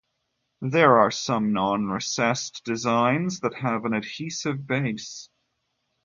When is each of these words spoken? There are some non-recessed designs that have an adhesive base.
There 0.63 0.97
are 0.97 1.11
some 1.11 1.53
non-recessed 1.53 2.63
designs 2.65 3.41
that 3.41 3.53
have 3.53 3.85
an 3.85 3.93
adhesive 3.93 4.65
base. 4.65 5.29